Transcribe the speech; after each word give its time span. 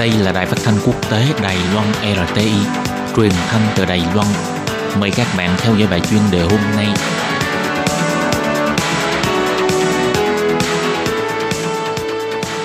Đây 0.00 0.12
là 0.12 0.32
đài 0.32 0.46
phát 0.46 0.58
thanh 0.64 0.74
quốc 0.86 1.10
tế 1.10 1.26
Đài 1.42 1.56
Loan 1.74 1.86
RTI, 2.28 2.52
truyền 3.16 3.30
thanh 3.48 3.60
từ 3.76 3.84
Đài 3.84 4.02
Loan. 4.14 4.26
Mời 5.00 5.10
các 5.16 5.26
bạn 5.36 5.56
theo 5.58 5.74
dõi 5.76 5.88
bài 5.90 6.00
chuyên 6.10 6.20
đề 6.32 6.40
hôm 6.40 6.60
nay. 6.76 6.86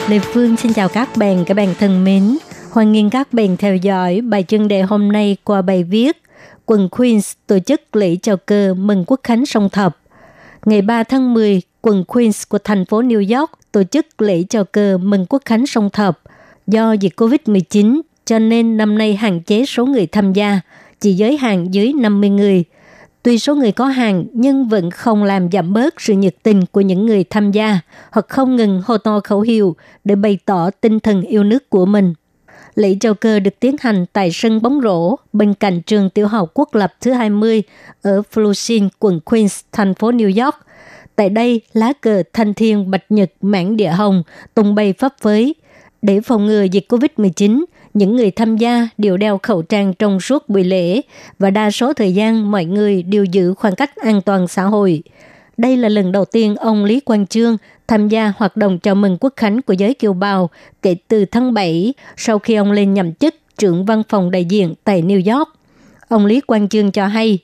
Lê 0.10 0.20
Phương 0.20 0.58
xin 0.58 0.74
chào 0.74 0.90
các 0.90 1.10
bạn, 1.16 1.46
các 1.46 1.54
bạn 1.54 1.74
thân 1.80 2.04
mến. 2.04 2.38
Hoan 2.72 2.92
nghênh 2.92 3.10
các 3.10 3.34
bạn 3.34 3.58
theo 3.58 3.76
dõi 3.76 4.22
bài 4.22 4.44
chuyên 4.48 4.68
đề 4.68 4.82
hôm 4.82 5.12
nay 5.12 5.38
qua 5.44 5.62
bài 5.62 5.84
viết 5.84 6.22
Quận 6.66 6.90
Queens 6.90 7.34
tổ 7.48 7.60
chức 7.60 7.96
lễ 7.96 8.16
chào 8.22 8.38
cờ 8.38 8.74
mừng 8.74 9.04
quốc 9.08 9.20
khánh 9.24 9.46
Song 9.46 9.70
Thập. 9.70 9.98
Ngày 10.66 10.82
3 10.82 11.04
tháng 11.04 11.34
10, 11.34 11.62
quận 11.82 12.04
Queens 12.06 12.44
của 12.50 12.58
thành 12.64 12.86
phố 12.86 13.02
New 13.02 13.40
York 13.40 13.52
tổ 13.72 13.84
chức 13.84 14.22
lễ 14.22 14.44
chào 14.50 14.64
cờ 14.64 14.98
mừng 14.98 15.26
quốc 15.30 15.42
khánh 15.46 15.68
Song 15.68 15.90
Thập. 15.90 16.20
Do 16.68 16.94
dịch 16.94 17.14
COVID-19, 17.18 18.02
cho 18.26 18.40
nên 18.40 18.78
năm 18.78 18.98
nay 18.98 19.16
hạn 19.16 19.42
chế 19.42 19.66
số 19.66 19.86
người 19.86 20.08
tham 20.08 20.34
gia, 20.34 20.60
chỉ 21.02 21.14
giới 21.14 21.38
hạn 21.38 21.74
dưới 21.74 21.94
50 21.94 22.30
người. 22.30 22.64
Tuy 23.24 23.40
số 23.40 23.56
người 23.56 23.72
có 23.72 23.86
hàng 23.86 24.26
nhưng 24.34 24.68
vẫn 24.68 24.92
không 24.92 25.24
làm 25.24 25.52
giảm 25.52 25.74
bớt 25.74 26.02
sự 26.02 26.14
nhiệt 26.14 26.36
tình 26.44 26.66
của 26.66 26.82
những 26.82 27.06
người 27.06 27.24
tham 27.24 27.52
gia 27.52 27.80
hoặc 28.12 28.26
không 28.30 28.56
ngừng 28.56 28.82
hô 28.86 28.98
to 28.98 29.20
khẩu 29.24 29.42
hiệu 29.42 29.76
để 30.04 30.16
bày 30.16 30.38
tỏ 30.46 30.70
tinh 30.82 31.00
thần 31.00 31.22
yêu 31.22 31.44
nước 31.44 31.70
của 31.70 31.86
mình. 31.86 32.14
Lễ 32.76 32.96
chào 33.00 33.14
cờ 33.14 33.40
được 33.40 33.60
tiến 33.60 33.76
hành 33.80 34.06
tại 34.14 34.30
sân 34.34 34.62
bóng 34.62 34.82
rổ 34.82 35.16
bên 35.34 35.54
cạnh 35.54 35.82
trường 35.82 36.10
tiểu 36.10 36.28
học 36.28 36.52
quốc 36.54 36.76
lập 36.76 36.94
thứ 37.02 37.12
20 37.12 37.64
ở 38.02 38.22
Flushing, 38.34 38.90
quận 39.00 39.20
Queens, 39.20 39.60
thành 39.72 39.94
phố 39.94 40.12
New 40.12 40.46
York. 40.46 40.56
Tại 41.16 41.30
đây, 41.30 41.62
lá 41.74 41.94
cờ 42.02 42.24
thanh 42.34 42.54
thiên 42.54 42.92
bạch 42.92 43.04
nhật 43.10 43.32
mảng 43.42 43.78
địa 43.78 43.90
hồng 43.90 44.24
tung 44.54 44.76
bay 44.76 44.94
phấp 44.94 45.14
phới. 45.22 45.56
Để 46.02 46.22
phòng 46.22 46.46
ngừa 46.46 46.64
dịch 46.64 46.86
COVID-19, 46.90 47.64
những 47.94 48.16
người 48.16 48.32
tham 48.32 48.58
gia 48.58 48.88
đều 48.98 49.18
đeo 49.18 49.40
khẩu 49.44 49.62
trang 49.62 49.94
trong 49.94 50.20
suốt 50.20 50.50
buổi 50.50 50.64
lễ 50.64 51.02
và 51.40 51.50
đa 51.50 51.72
số 51.72 51.94
thời 51.94 52.14
gian 52.14 52.52
mọi 52.52 52.66
người 52.66 53.04
đều 53.04 53.24
giữ 53.24 53.54
khoảng 53.54 53.76
cách 53.76 53.96
an 53.96 54.22
toàn 54.22 54.48
xã 54.48 54.64
hội. 54.64 55.04
Đây 55.58 55.78
là 55.78 55.90
lần 55.90 56.12
đầu 56.12 56.26
tiên 56.26 56.56
ông 56.56 56.86
Lý 56.86 57.00
Quang 57.00 57.28
Trương 57.28 57.58
tham 57.88 58.08
gia 58.08 58.34
hoạt 58.38 58.58
động 58.58 58.80
chào 58.80 58.96
mừng 58.96 59.18
quốc 59.20 59.34
khánh 59.36 59.62
của 59.62 59.74
giới 59.74 59.94
kiều 59.94 60.14
bào 60.14 60.50
kể 60.82 60.96
từ 61.08 61.26
tháng 61.26 61.54
7 61.54 61.94
sau 62.18 62.40
khi 62.40 62.56
ông 62.56 62.72
lên 62.72 62.94
nhậm 62.94 63.14
chức 63.14 63.36
trưởng 63.58 63.86
văn 63.86 64.04
phòng 64.10 64.32
đại 64.32 64.46
diện 64.46 64.74
tại 64.84 65.02
New 65.02 65.38
York. 65.38 65.50
Ông 66.08 66.26
Lý 66.26 66.42
Quang 66.42 66.68
Trương 66.68 66.92
cho 66.92 67.08
hay, 67.08 67.40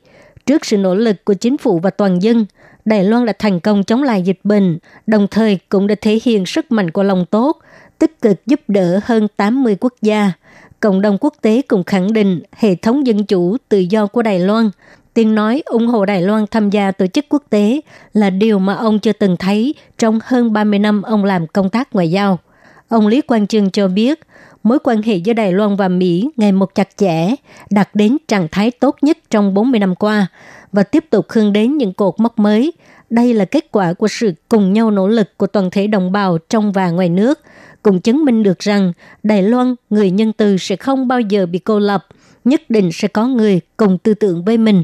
trước 0.45 0.66
sự 0.66 0.78
nỗ 0.78 0.95
lực 0.95 1.25
của 1.25 1.34
chính 1.34 1.58
phủ 1.58 1.80
và 1.80 1.90
toàn 1.90 2.22
dân, 2.22 2.45
Đài 2.86 3.03
Loan 3.03 3.25
đã 3.25 3.34
thành 3.40 3.59
công 3.59 3.84
chống 3.84 4.03
lại 4.03 4.22
dịch 4.22 4.40
bệnh, 4.44 4.78
đồng 5.08 5.28
thời 5.31 5.59
cũng 5.70 5.88
đã 5.88 5.95
thể 6.02 6.20
hiện 6.23 6.45
sức 6.45 6.72
mạnh 6.72 6.92
của 6.92 7.03
lòng 7.03 7.25
tốt, 7.25 7.58
tích 8.02 8.21
cực 8.21 8.45
giúp 8.45 8.61
đỡ 8.67 8.99
hơn 9.03 9.27
80 9.38 9.75
quốc 9.80 9.94
gia. 10.02 10.31
Cộng 10.80 11.02
đồng 11.02 11.17
quốc 11.21 11.33
tế 11.41 11.61
cũng 11.61 11.83
khẳng 11.83 12.13
định 12.13 12.44
hệ 12.52 12.75
thống 12.75 13.07
dân 13.07 13.25
chủ 13.25 13.57
tự 13.69 13.77
do 13.77 14.07
của 14.07 14.21
Đài 14.21 14.39
Loan 14.39 14.69
Tiếng 15.13 15.35
nói 15.35 15.63
ủng 15.66 15.88
hộ 15.88 16.05
Đài 16.05 16.22
Loan 16.22 16.45
tham 16.52 16.69
gia 16.69 16.91
tổ 16.91 17.07
chức 17.07 17.25
quốc 17.29 17.44
tế 17.49 17.81
là 18.13 18.29
điều 18.29 18.59
mà 18.59 18.73
ông 18.73 18.99
chưa 18.99 19.11
từng 19.13 19.38
thấy 19.38 19.75
trong 19.97 20.19
hơn 20.23 20.53
30 20.53 20.79
năm 20.79 21.02
ông 21.02 21.23
làm 21.23 21.47
công 21.47 21.69
tác 21.69 21.95
ngoại 21.95 22.11
giao. 22.11 22.39
Ông 22.88 23.07
Lý 23.07 23.22
Quang 23.22 23.47
Trương 23.47 23.69
cho 23.69 23.88
biết, 23.88 24.19
mối 24.63 24.79
quan 24.83 25.02
hệ 25.02 25.16
giữa 25.16 25.33
Đài 25.33 25.52
Loan 25.52 25.75
và 25.75 25.88
Mỹ 25.88 26.29
ngày 26.38 26.52
một 26.52 26.75
chặt 26.75 26.89
chẽ, 26.97 27.35
đạt 27.69 27.89
đến 27.94 28.17
trạng 28.27 28.47
thái 28.52 28.72
tốt 28.72 28.95
nhất 29.02 29.17
trong 29.29 29.53
40 29.53 29.79
năm 29.79 29.95
qua 29.95 30.27
và 30.72 30.83
tiếp 30.83 31.05
tục 31.09 31.25
hướng 31.29 31.53
đến 31.53 31.77
những 31.77 31.94
cột 31.94 32.13
mốc 32.17 32.39
mới. 32.39 32.73
Đây 33.09 33.33
là 33.33 33.45
kết 33.45 33.72
quả 33.72 33.94
của 33.94 34.07
sự 34.07 34.33
cùng 34.49 34.73
nhau 34.73 34.91
nỗ 34.91 35.07
lực 35.07 35.38
của 35.38 35.47
toàn 35.47 35.69
thể 35.72 35.88
đồng 35.88 36.11
bào 36.11 36.38
trong 36.49 36.72
và 36.72 36.89
ngoài 36.89 37.09
nước, 37.09 37.39
cùng 37.84 38.02
chứng 38.02 38.26
minh 38.26 38.44
được 38.44 38.60
rằng 38.60 38.94
Đài 39.24 39.44
Loan, 39.44 39.76
người 39.90 40.12
nhân 40.12 40.34
từ 40.34 40.58
sẽ 40.58 40.76
không 40.76 41.08
bao 41.08 41.20
giờ 41.20 41.46
bị 41.46 41.60
cô 41.60 41.80
lập, 41.80 42.08
nhất 42.46 42.62
định 42.70 42.92
sẽ 42.94 43.08
có 43.08 43.28
người 43.28 43.59
cùng 43.78 43.97
tư 43.97 44.14
tưởng 44.14 44.44
với 44.44 44.58
mình. 44.58 44.84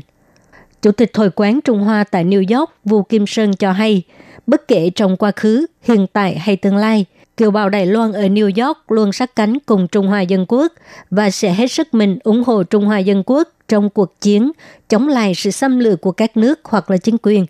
Chủ 0.81 0.91
tịch 0.91 1.17
Hội 1.17 1.29
quán 1.35 1.61
Trung 1.61 1.79
Hoa 1.79 2.03
tại 2.03 2.25
New 2.25 2.57
York, 2.57 2.71
Vu 2.85 3.03
Kim 3.03 3.27
Sơn 3.27 3.53
cho 3.53 3.71
hay, 3.71 4.03
bất 4.47 4.67
kể 4.67 4.89
trong 4.95 5.17
quá 5.17 5.31
khứ, 5.35 5.65
hiện 5.81 6.07
tại 6.13 6.37
hay 6.39 6.55
tương 6.55 6.77
lai, 6.77 7.05
kiều 7.37 7.51
bào 7.51 7.69
Đài 7.69 7.85
Loan 7.85 8.11
ở 8.11 8.21
New 8.21 8.65
York 8.65 8.91
luôn 8.91 9.11
sát 9.11 9.35
cánh 9.35 9.57
cùng 9.65 9.87
Trung 9.87 10.07
Hoa 10.07 10.21
Dân 10.21 10.45
Quốc 10.47 10.73
và 11.09 11.29
sẽ 11.29 11.53
hết 11.53 11.71
sức 11.71 11.93
mình 11.93 12.19
ủng 12.23 12.43
hộ 12.43 12.63
Trung 12.63 12.85
Hoa 12.85 12.99
Dân 12.99 13.23
Quốc 13.25 13.49
trong 13.67 13.89
cuộc 13.89 14.21
chiến 14.21 14.51
chống 14.89 15.07
lại 15.07 15.35
sự 15.35 15.51
xâm 15.51 15.79
lược 15.79 16.01
của 16.01 16.11
các 16.11 16.37
nước 16.37 16.59
hoặc 16.63 16.91
là 16.91 16.97
chính 16.97 17.17
quyền, 17.23 17.45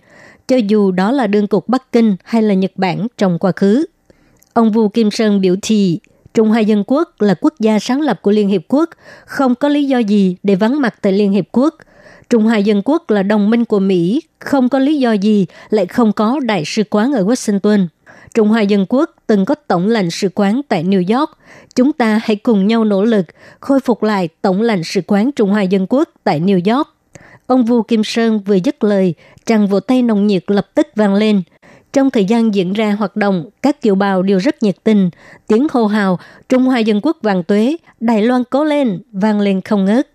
cho 0.47 0.56
dù 0.56 0.91
đó 0.91 1.12
là 1.12 1.28
đương 1.28 1.47
cục 1.47 1.69
Bắc 1.69 1.91
Kinh 1.91 2.16
hay 2.24 2.41
là 2.41 2.53
Nhật 2.53 2.72
Bản 2.75 3.07
trong 3.18 3.40
quá 3.40 3.52
khứ. 3.56 3.86
Ông 4.57 4.72
Vu 4.72 4.90
Kim 4.90 5.12
Sơn 5.12 5.41
biểu 5.41 5.56
thị, 5.62 6.00
Trung 6.34 6.50
Hoa 6.50 6.59
Dân 6.59 6.84
Quốc 6.88 7.22
là 7.22 7.35
quốc 7.41 7.53
gia 7.59 7.79
sáng 7.79 8.01
lập 8.01 8.22
của 8.22 8.31
Liên 8.31 8.47
Hiệp 8.47 8.62
Quốc, 8.68 8.90
không 9.25 9.56
có 9.56 9.69
lý 9.69 9.88
do 9.88 9.97
gì 9.97 10.35
để 10.44 10.56
vắng 10.56 10.81
mặt 10.81 10.95
tại 11.01 11.13
Liên 11.13 11.31
Hiệp 11.31 11.45
Quốc– 11.51 11.75
Trung 12.29 12.44
Hoa 12.44 12.57
Dân 12.57 12.81
Quốc 12.85 13.09
là 13.09 13.23
đồng 13.23 13.50
minh 13.50 13.66
của 13.66 13.79
Mỹ, 13.79 14.22
không 14.40 14.69
có 14.69 14.79
lý 14.79 15.00
do 15.00 15.12
gì 15.12 15.45
lại 15.69 15.85
không 15.85 16.13
có 16.13 16.40
đại 16.40 16.63
sứ 16.66 16.84
quán 16.90 17.13
ở 17.13 17.23
Washington. 17.23 17.88
Trung 18.34 18.47
Hoa 18.47 18.62
Dân 18.62 18.85
Quốc 18.90 19.12
từng 19.28 19.45
có 19.45 19.56
tổng 19.56 19.88
lãnh 19.88 20.12
sự 20.12 20.29
quán 20.35 20.62
tại 20.68 20.84
New 20.84 21.18
York. 21.19 21.38
Chúng 21.75 21.94
ta 21.94 22.19
hãy 22.24 22.35
cùng 22.35 22.68
nhau 22.68 22.84
nỗ 22.84 23.03
lực 23.03 23.25
khôi 23.59 23.79
phục 23.79 24.03
lại 24.03 24.29
tổng 24.41 24.62
lãnh 24.62 24.84
sự 24.84 25.01
quán 25.07 25.31
Trung 25.31 25.50
Hoa 25.50 25.62
Dân 25.62 25.85
Quốc 25.89 26.09
tại 26.24 26.39
New 26.39 26.75
York. 26.75 26.88
Ông 27.47 27.66
Vu 27.66 27.81
Kim 27.81 28.03
Sơn 28.03 28.39
vừa 28.39 28.57
dứt 28.63 28.84
lời, 28.84 29.13
tràng 29.45 29.68
vỗ 29.68 29.79
tay 29.79 30.01
nồng 30.01 30.28
nhiệt 30.28 30.44
lập 30.47 30.68
tức 30.75 30.88
vang 30.95 31.16
lên. 31.16 31.41
Trong 31.97 32.09
thời 32.09 32.25
gian 32.25 32.56
diễn 32.56 32.74
ra 32.74 32.91
hoạt 32.91 33.16
động, 33.16 33.50
các 33.62 33.81
kiều 33.81 33.96
bào 33.96 34.22
đều 34.22 34.40
rất 34.40 34.63
nhiệt 34.63 34.75
tình. 34.84 35.09
Tiếng 35.47 35.68
hô 35.72 35.85
hào, 35.85 36.19
Trung 36.50 36.63
Hoa 36.63 36.80
Dân 36.80 37.00
Quốc 37.03 37.18
vàng 37.22 37.44
tuế, 37.44 37.78
Đài 38.00 38.22
Loan 38.22 38.44
cố 38.50 38.63
lên, 38.63 39.02
vang 39.12 39.40
lên 39.40 39.62
không 39.62 39.85
ngớt 39.85 40.07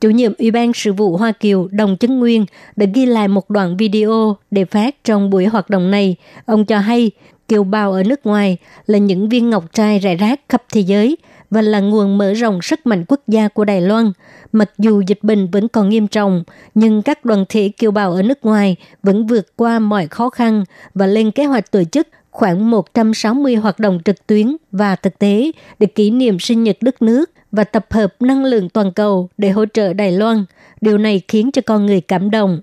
chủ 0.00 0.10
nhiệm 0.10 0.32
Ủy 0.38 0.50
ban 0.50 0.72
sự 0.72 0.92
vụ 0.92 1.16
Hoa 1.16 1.32
Kiều 1.32 1.68
Đồng 1.70 1.96
Chấn 2.00 2.20
Nguyên 2.20 2.46
đã 2.76 2.86
ghi 2.94 3.06
lại 3.06 3.28
một 3.28 3.50
đoạn 3.50 3.76
video 3.76 4.36
để 4.50 4.64
phát 4.64 5.04
trong 5.04 5.30
buổi 5.30 5.46
hoạt 5.46 5.70
động 5.70 5.90
này. 5.90 6.16
Ông 6.46 6.64
cho 6.64 6.78
hay 6.78 7.10
kiều 7.48 7.64
bào 7.64 7.92
ở 7.92 8.02
nước 8.02 8.26
ngoài 8.26 8.56
là 8.86 8.98
những 8.98 9.28
viên 9.28 9.50
ngọc 9.50 9.64
trai 9.72 9.98
rải 9.98 10.16
rác 10.16 10.40
khắp 10.48 10.62
thế 10.72 10.80
giới 10.80 11.16
và 11.54 11.62
là 11.62 11.80
nguồn 11.80 12.18
mở 12.18 12.32
rộng 12.32 12.62
sức 12.62 12.86
mạnh 12.86 13.04
quốc 13.08 13.20
gia 13.28 13.48
của 13.48 13.64
Đài 13.64 13.80
Loan. 13.80 14.12
Mặc 14.52 14.70
dù 14.78 15.02
dịch 15.06 15.18
bệnh 15.22 15.50
vẫn 15.50 15.68
còn 15.68 15.88
nghiêm 15.88 16.06
trọng, 16.06 16.44
nhưng 16.74 17.02
các 17.02 17.24
đoàn 17.24 17.44
thể 17.48 17.70
kiều 17.76 17.90
bào 17.90 18.12
ở 18.12 18.22
nước 18.22 18.44
ngoài 18.44 18.76
vẫn 19.02 19.26
vượt 19.26 19.56
qua 19.56 19.78
mọi 19.78 20.06
khó 20.06 20.30
khăn 20.30 20.64
và 20.94 21.06
lên 21.06 21.30
kế 21.30 21.44
hoạch 21.44 21.70
tổ 21.70 21.84
chức 21.84 22.08
khoảng 22.30 22.70
160 22.70 23.54
hoạt 23.54 23.78
động 23.78 24.00
trực 24.04 24.26
tuyến 24.26 24.56
và 24.72 24.96
thực 24.96 25.18
tế 25.18 25.50
để 25.78 25.86
kỷ 25.86 26.10
niệm 26.10 26.38
sinh 26.38 26.62
nhật 26.62 26.76
đất 26.80 27.02
nước 27.02 27.30
và 27.52 27.64
tập 27.64 27.86
hợp 27.90 28.14
năng 28.20 28.44
lượng 28.44 28.68
toàn 28.68 28.92
cầu 28.92 29.28
để 29.38 29.50
hỗ 29.50 29.64
trợ 29.66 29.92
Đài 29.92 30.12
Loan. 30.12 30.44
Điều 30.80 30.98
này 30.98 31.22
khiến 31.28 31.50
cho 31.52 31.62
con 31.66 31.86
người 31.86 32.00
cảm 32.00 32.30
động. 32.30 32.60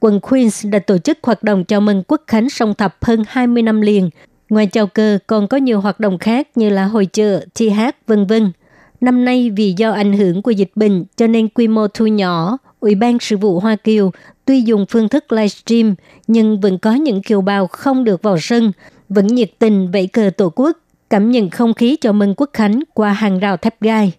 Quận 0.00 0.20
Queens 0.20 0.66
đã 0.66 0.78
tổ 0.78 0.98
chức 0.98 1.18
hoạt 1.22 1.42
động 1.42 1.64
chào 1.64 1.80
mừng 1.80 2.02
quốc 2.08 2.22
khánh 2.26 2.50
song 2.50 2.74
thập 2.74 3.04
hơn 3.04 3.24
20 3.28 3.62
năm 3.62 3.80
liền. 3.80 4.10
Ngoài 4.48 4.66
chào 4.66 4.86
cờ 4.86 5.18
còn 5.26 5.48
có 5.48 5.56
nhiều 5.56 5.80
hoạt 5.80 6.00
động 6.00 6.18
khác 6.18 6.48
như 6.54 6.70
là 6.70 6.84
hội 6.84 7.06
chợ, 7.06 7.44
thi 7.54 7.68
hát, 7.68 7.96
vân 8.06 8.26
vân. 8.26 8.52
Năm 9.00 9.24
nay 9.24 9.50
vì 9.50 9.74
do 9.76 9.92
ảnh 9.92 10.12
hưởng 10.12 10.42
của 10.42 10.50
dịch 10.50 10.70
bệnh 10.74 11.04
cho 11.16 11.26
nên 11.26 11.48
quy 11.48 11.68
mô 11.68 11.88
thu 11.88 12.06
nhỏ, 12.06 12.58
Ủy 12.80 12.94
ban 12.94 13.18
sự 13.20 13.36
vụ 13.36 13.60
Hoa 13.60 13.76
Kiều 13.76 14.10
tuy 14.44 14.62
dùng 14.62 14.86
phương 14.88 15.08
thức 15.08 15.32
livestream 15.32 15.94
nhưng 16.26 16.60
vẫn 16.60 16.78
có 16.78 16.94
những 16.94 17.22
kiều 17.22 17.40
bào 17.40 17.66
không 17.66 18.04
được 18.04 18.22
vào 18.22 18.38
sân, 18.40 18.72
vẫn 19.08 19.26
nhiệt 19.26 19.50
tình 19.58 19.90
vẫy 19.90 20.06
cờ 20.06 20.30
tổ 20.36 20.52
quốc, 20.54 20.78
cảm 21.10 21.30
nhận 21.30 21.50
không 21.50 21.74
khí 21.74 21.96
chào 22.00 22.12
mừng 22.12 22.34
quốc 22.36 22.50
khánh 22.52 22.80
qua 22.94 23.12
hàng 23.12 23.38
rào 23.38 23.56
thép 23.56 23.80
gai 23.80 24.12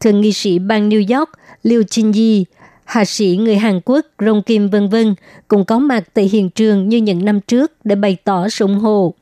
thượng 0.00 0.20
nghị 0.20 0.32
sĩ 0.32 0.58
bang 0.58 0.88
New 0.88 1.18
York 1.18 1.30
Liu 1.62 1.82
Chin-yi, 1.82 2.44
hạ 2.84 3.04
sĩ 3.04 3.36
người 3.36 3.56
Hàn 3.56 3.80
Quốc 3.84 4.06
Rong 4.18 4.42
Kim 4.42 4.68
vân 4.68 4.88
vân 4.88 5.14
cũng 5.48 5.64
có 5.64 5.78
mặt 5.78 6.04
tại 6.14 6.24
hiện 6.24 6.50
trường 6.50 6.88
như 6.88 6.96
những 6.96 7.24
năm 7.24 7.40
trước 7.40 7.72
để 7.84 7.94
bày 7.94 8.16
tỏ 8.24 8.48
sự 8.48 8.64
ủng 8.64 8.78
hộ. 8.78 9.14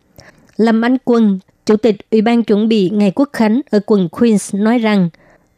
Lâm 0.57 0.85
Anh 0.85 0.97
Quân, 1.05 1.39
Chủ 1.67 1.77
tịch 1.77 1.97
Ủy 2.11 2.21
ban 2.21 2.43
chuẩn 2.43 2.69
bị 2.69 2.91
Ngày 2.91 3.13
Quốc 3.15 3.29
Khánh 3.33 3.61
ở 3.71 3.81
quận 3.87 4.09
Queens 4.09 4.55
nói 4.55 4.79
rằng 4.79 5.09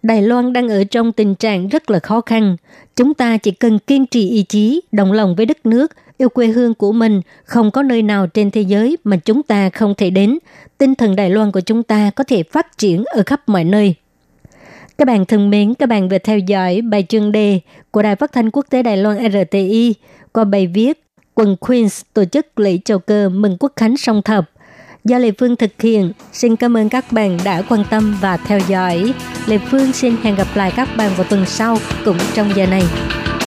Đài 0.02 0.22
Loan 0.22 0.52
đang 0.52 0.68
ở 0.68 0.84
trong 0.84 1.12
tình 1.12 1.34
trạng 1.34 1.68
rất 1.68 1.90
là 1.90 1.98
khó 1.98 2.20
khăn. 2.20 2.56
Chúng 2.96 3.14
ta 3.14 3.36
chỉ 3.36 3.50
cần 3.50 3.78
kiên 3.78 4.06
trì 4.06 4.30
ý 4.30 4.42
chí, 4.42 4.80
đồng 4.92 5.12
lòng 5.12 5.34
với 5.36 5.46
đất 5.46 5.66
nước, 5.66 5.92
yêu 6.18 6.28
quê 6.28 6.46
hương 6.46 6.74
của 6.74 6.92
mình, 6.92 7.20
không 7.44 7.70
có 7.70 7.82
nơi 7.82 8.02
nào 8.02 8.26
trên 8.26 8.50
thế 8.50 8.60
giới 8.60 8.96
mà 9.04 9.16
chúng 9.16 9.42
ta 9.42 9.70
không 9.70 9.94
thể 9.94 10.10
đến. 10.10 10.38
Tinh 10.78 10.94
thần 10.94 11.16
Đài 11.16 11.30
Loan 11.30 11.52
của 11.52 11.60
chúng 11.60 11.82
ta 11.82 12.10
có 12.10 12.24
thể 12.24 12.42
phát 12.42 12.78
triển 12.78 13.04
ở 13.04 13.22
khắp 13.26 13.42
mọi 13.46 13.64
nơi. 13.64 13.94
Các 14.98 15.04
bạn 15.04 15.24
thân 15.24 15.50
mến, 15.50 15.74
các 15.74 15.88
bạn 15.88 16.08
vừa 16.08 16.18
theo 16.18 16.38
dõi 16.38 16.80
bài 16.80 17.06
chương 17.08 17.32
đề 17.32 17.60
của 17.90 18.02
Đài 18.02 18.16
Phát 18.16 18.32
thanh 18.32 18.50
Quốc 18.50 18.66
tế 18.70 18.82
Đài 18.82 18.96
Loan 18.96 19.18
RTI 19.32 19.94
qua 20.32 20.44
bài 20.44 20.66
viết 20.66 21.04
Quần 21.34 21.56
Queens 21.56 22.02
tổ 22.14 22.24
chức 22.24 22.58
lễ 22.58 22.78
chào 22.84 22.98
cờ 22.98 23.28
mừng 23.28 23.56
quốc 23.60 23.72
khánh 23.76 23.96
song 23.96 24.22
thập. 24.22 24.50
Do 25.08 25.18
Lê 25.18 25.32
Phương 25.38 25.56
thực 25.56 25.82
hiện, 25.82 26.12
xin 26.32 26.56
cảm 26.56 26.76
ơn 26.76 26.88
các 26.88 27.12
bạn 27.12 27.38
đã 27.44 27.62
quan 27.68 27.84
tâm 27.90 28.16
và 28.20 28.36
theo 28.36 28.58
dõi. 28.68 29.12
Lê 29.46 29.58
Phương 29.58 29.92
xin 29.92 30.16
hẹn 30.22 30.36
gặp 30.36 30.46
lại 30.54 30.72
các 30.76 30.88
bạn 30.96 31.10
vào 31.16 31.26
tuần 31.30 31.46
sau 31.46 31.78
cũng 32.04 32.18
trong 32.34 32.50
giờ 32.56 32.66
này. 32.66 32.82